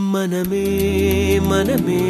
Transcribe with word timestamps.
மனமே 0.00 0.66
மனமே 1.40 2.02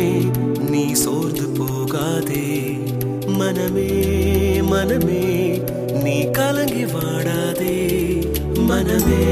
நீ 0.70 0.92
சோர்ந்து 0.92 1.46
போகாதே. 1.48 2.78
மனமே 3.26 3.88
மனமே 4.60 5.22
நீ 6.02 6.30
கலங்கி 6.30 6.84
வாடாதே. 6.84 7.76
மனமே 8.68 9.22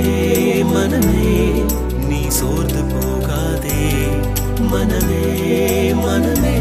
மனமே 0.75 1.53
நீ 2.09 2.29
சோர்ந்து 2.29 2.83
போகாதே. 2.95 3.83
மனமே 4.73 5.25
மனமே 5.93 6.57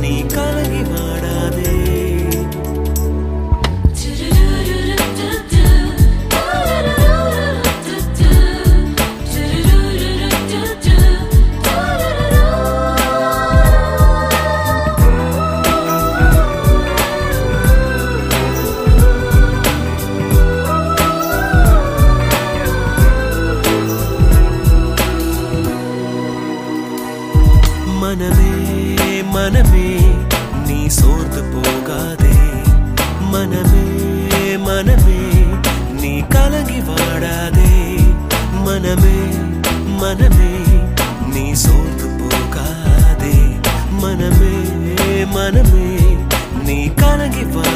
நீ 0.00 0.22
கல 0.22 0.59
மனமே 45.34 45.88
நீ 46.66 46.78
கலங்கி 47.00 47.44
வா 47.54 47.66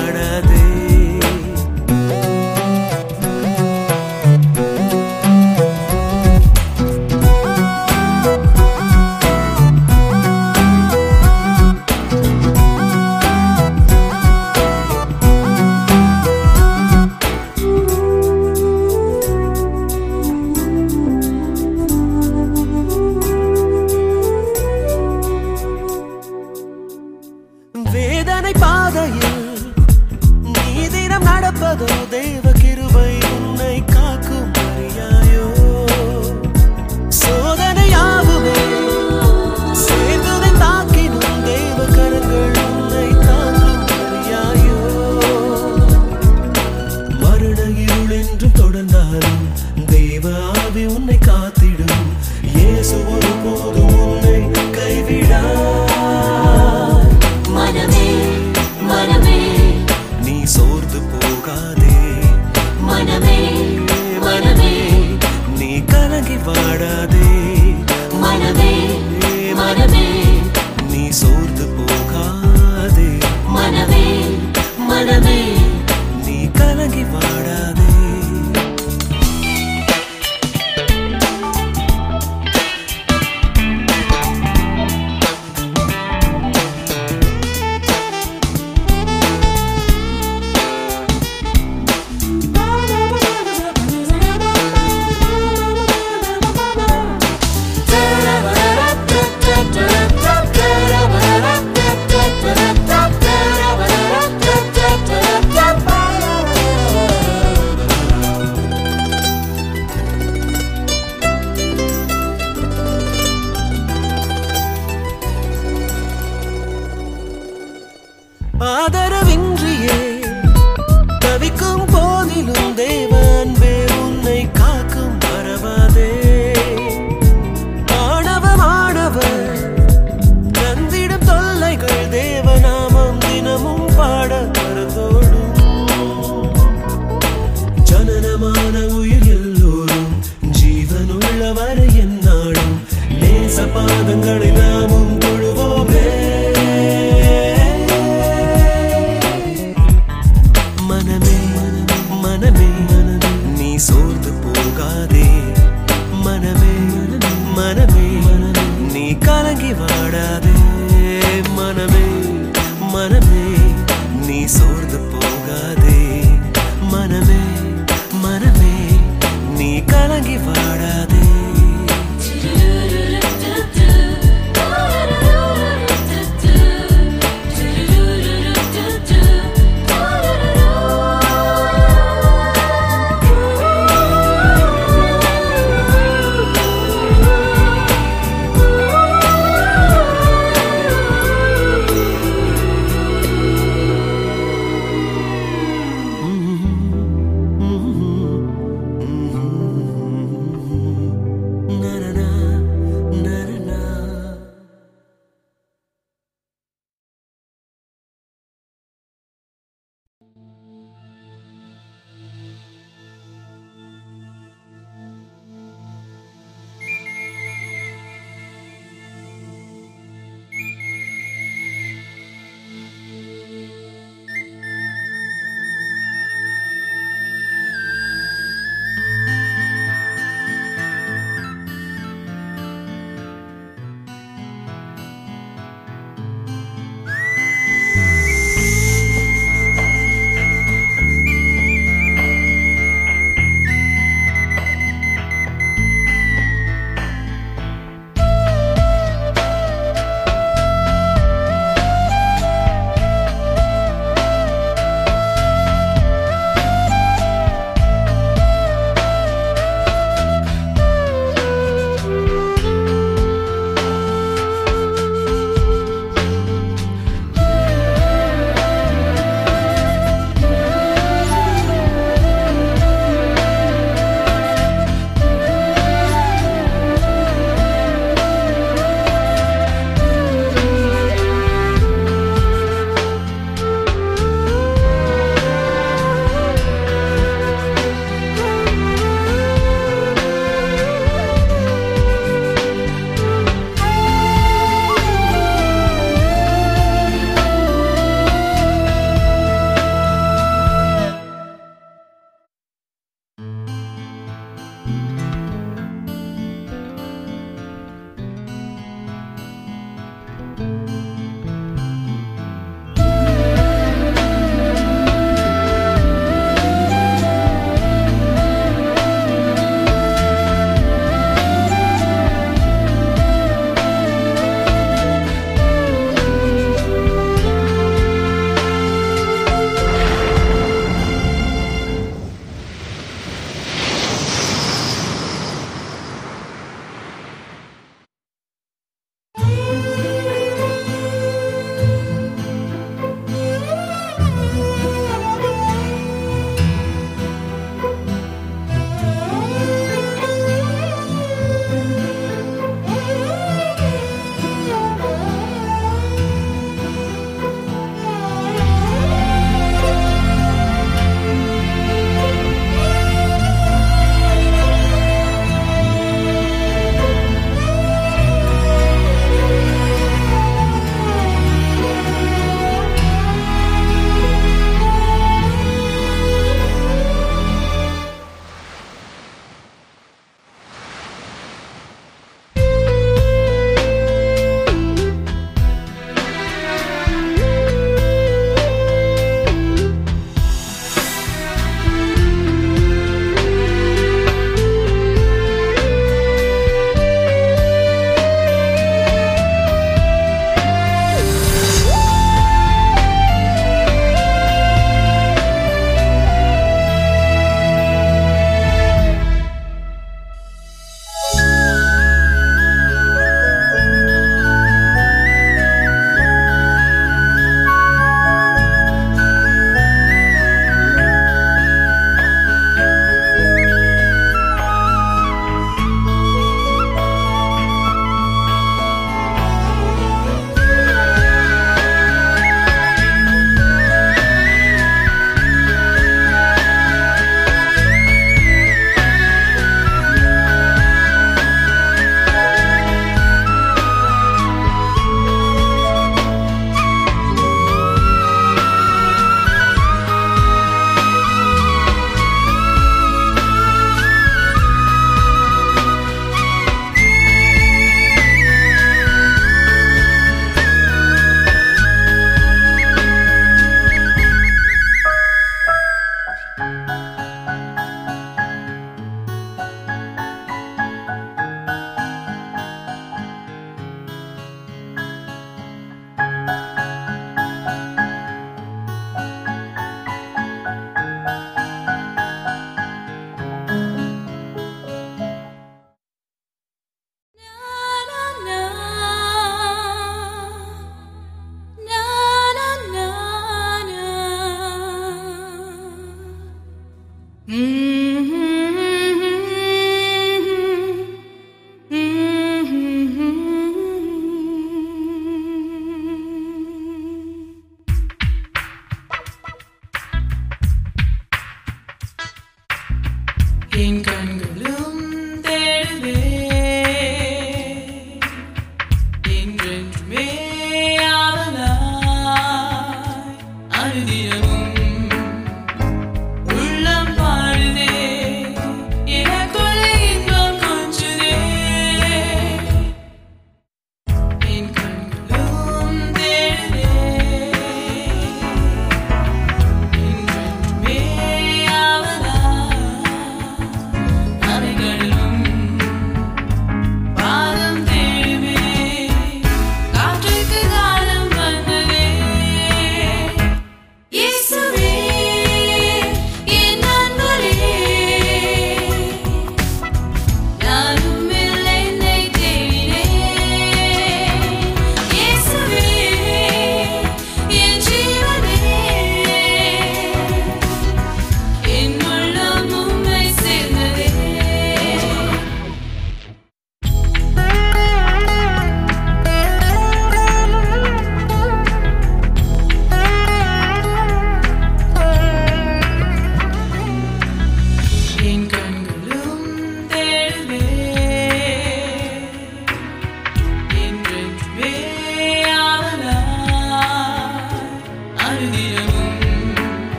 need 598.51 598.79
a 598.79 599.04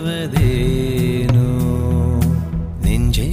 நெஞ்சே 2.85 3.29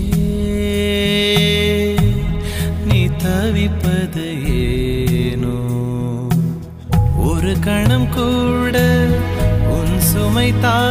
நீ 2.85 3.01
தவிப்பது 3.23 4.27
ஏனோ 4.59 5.57
ஒரு 7.29 7.55
கணம் 7.67 8.09
கூட 8.17 8.77
உன் 9.77 9.97
சுமை 10.11 10.49
தாங்க 10.61 10.88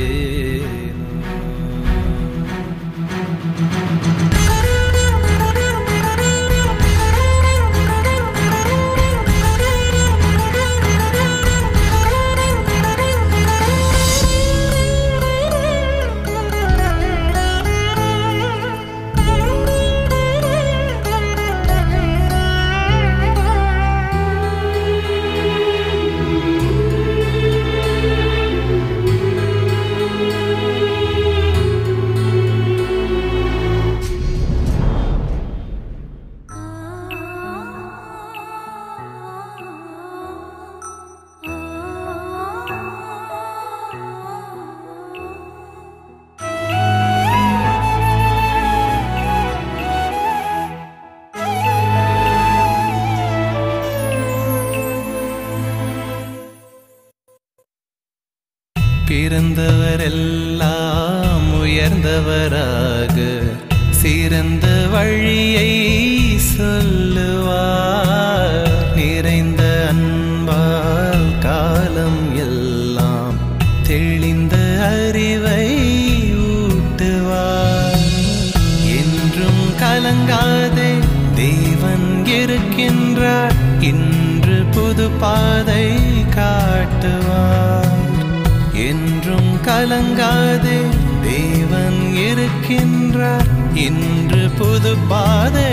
கலங்காதே 89.80 90.78
தேவன் 91.26 92.00
இருக்கின்றார். 92.24 93.50
இன்று 93.86 94.42
புது 94.58 94.92
பாதை 95.12 95.70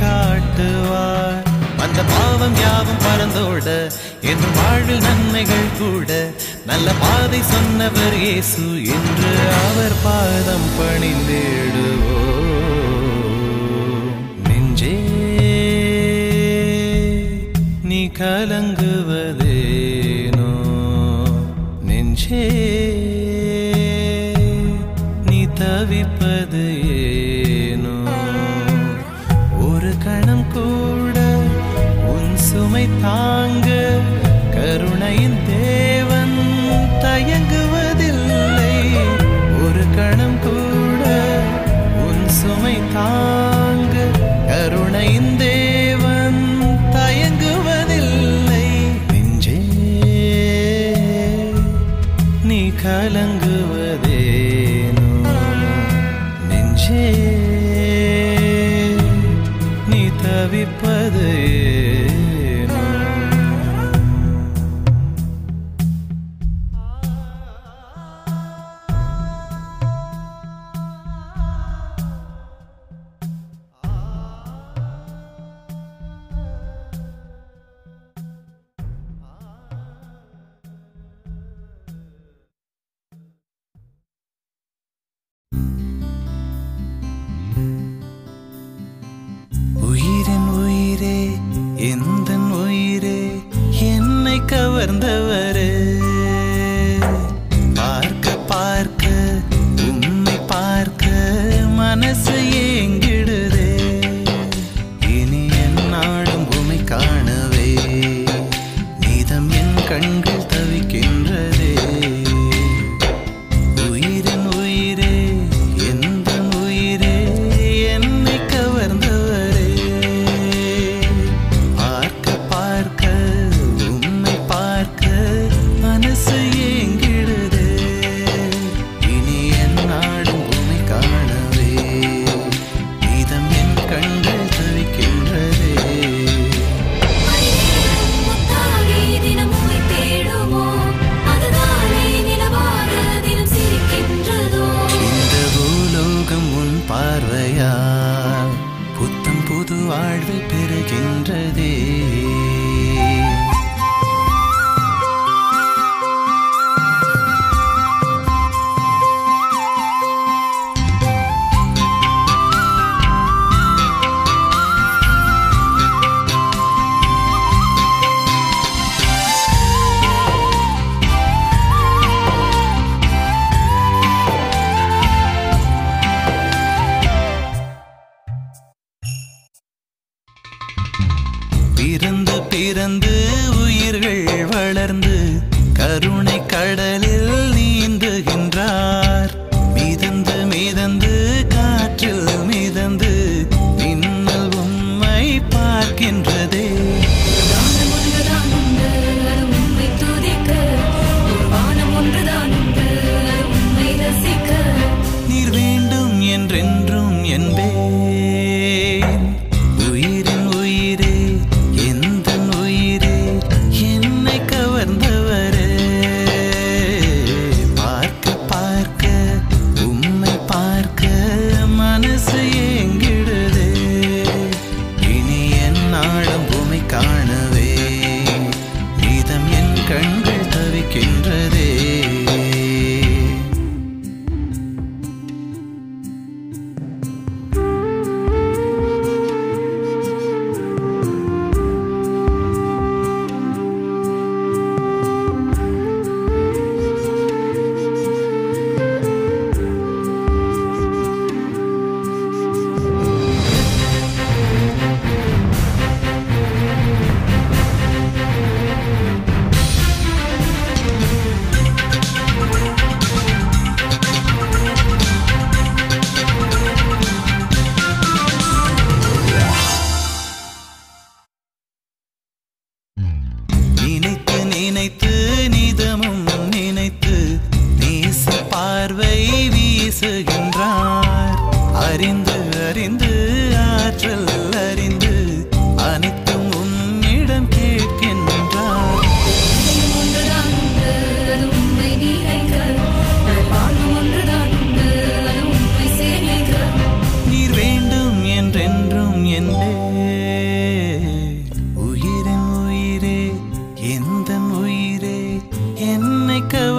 காட்டுவார். 0.00 1.42
அந்த 1.84 2.00
பாவம் 2.12 2.56
யாவும் 2.60 3.02
பறந்தோட 3.04 3.66
என்று 4.30 4.48
வாழ்வில் 4.58 5.04
நன்மைகள் 5.06 5.68
கூட. 5.78 6.10
நல்ல 6.70 6.94
பாதை 7.02 7.40
சொன்னவர் 7.42 8.16
இயேசு 8.22 8.64
என்று 8.96 9.32
அவர் 9.60 9.96
பாதம் 10.04 10.68
பணிந்தேடுவோ 10.78 12.22
நெஞ்சே 14.48 14.96
நீ 17.82 18.00
கலங்கு 18.20 18.91
தவிப்பது 60.62 60.91
ஏனோ 60.91 60.91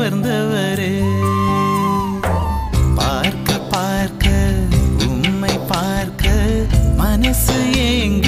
அமர்ந்தவரே 0.06 0.94
பார்க்க 2.98 3.52
பார்க்க 3.70 4.32
உம்மை 5.08 5.54
பார்க்க 5.68 6.34
மனசு 6.98 7.56
ஏங்க 7.86 8.22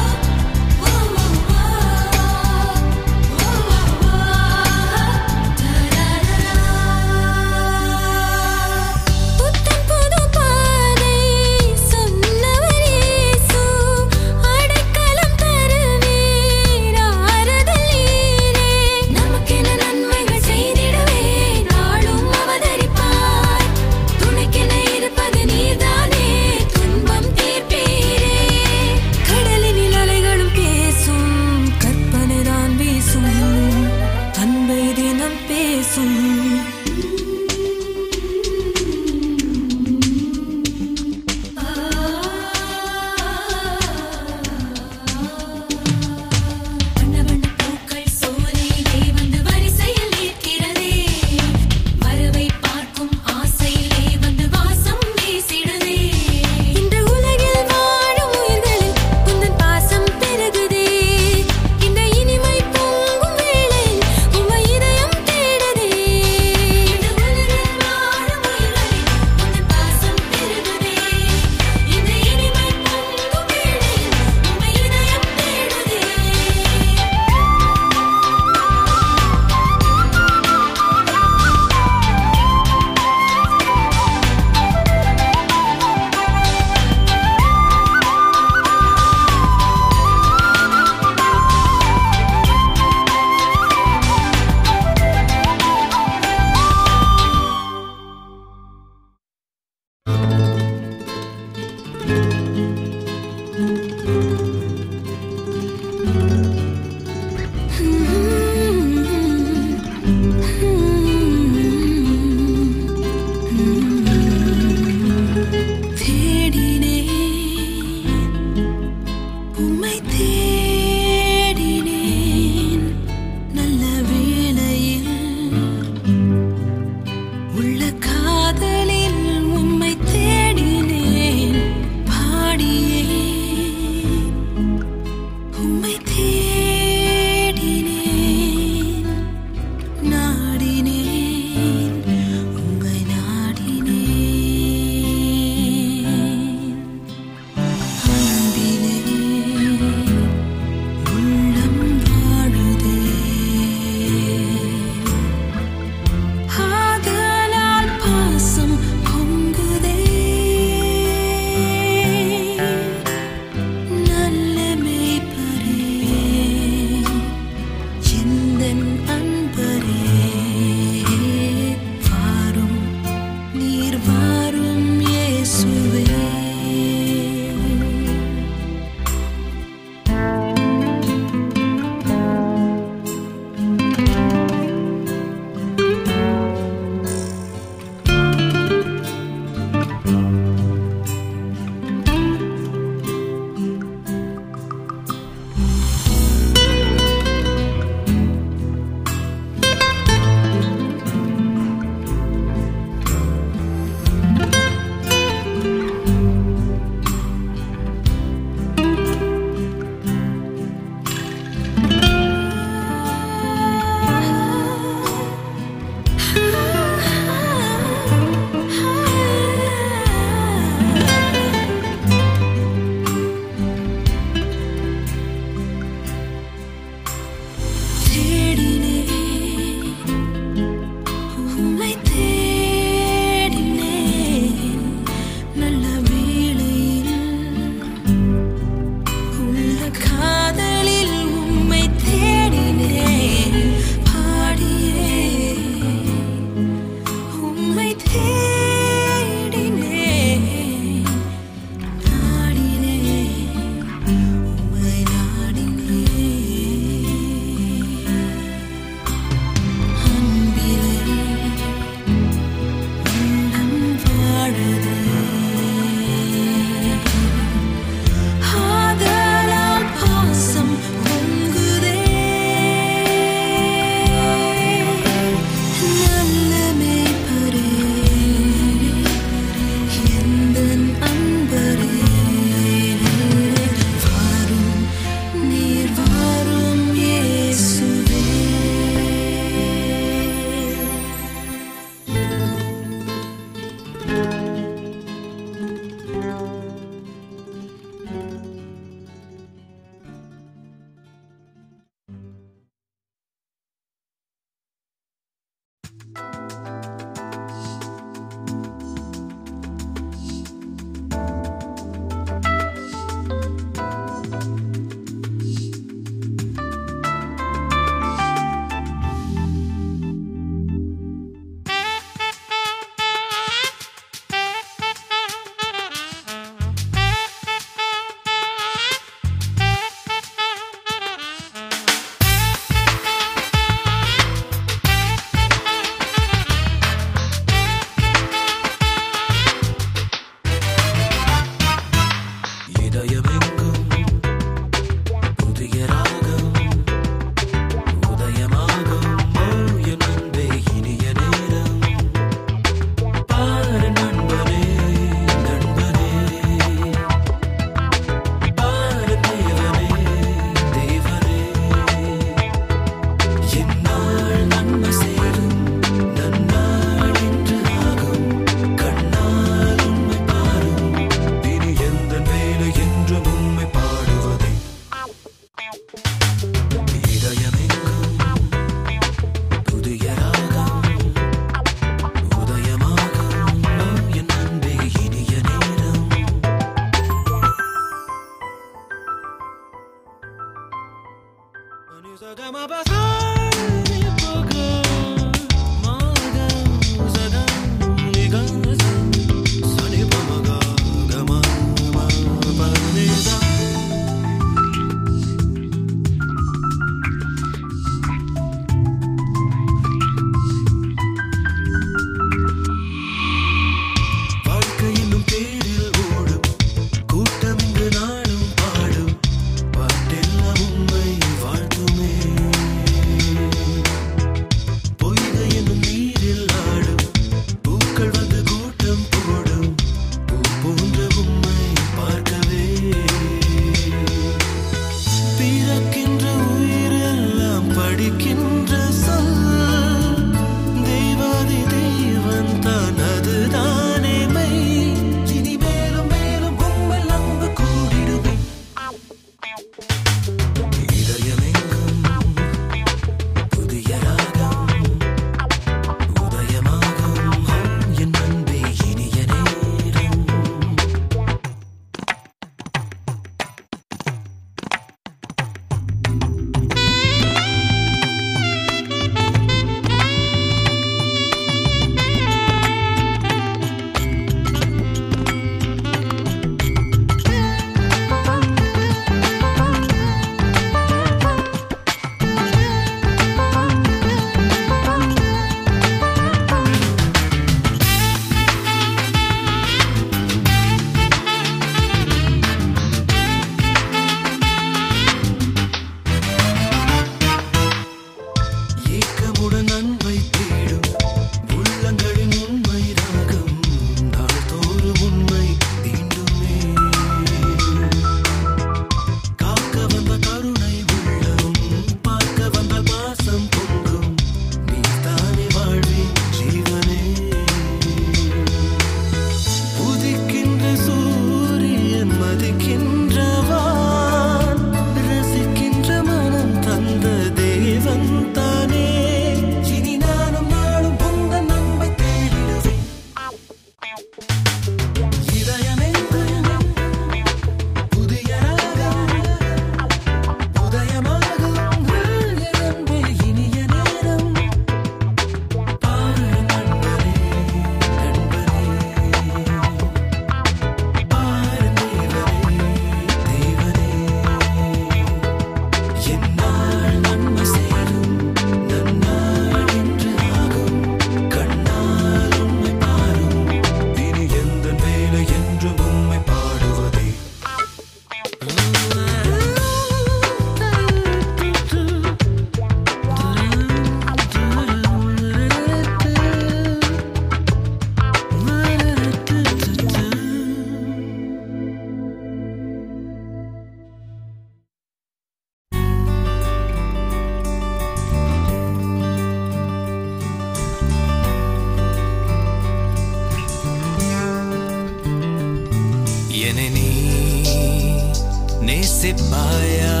sepaya 599.04 600.00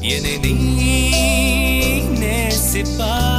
yeneni 0.00 0.54
ne 2.20 2.48
sepaya 2.50 3.29